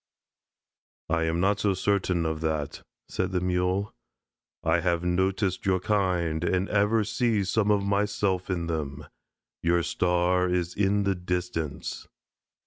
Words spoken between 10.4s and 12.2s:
is in the distance."